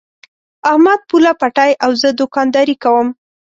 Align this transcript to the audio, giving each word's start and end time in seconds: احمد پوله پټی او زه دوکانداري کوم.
احمد 0.71 0.99
پوله 1.09 1.31
پټی 1.39 1.71
او 1.83 1.91
زه 2.01 2.09
دوکانداري 2.21 2.75
کوم. 2.83 3.07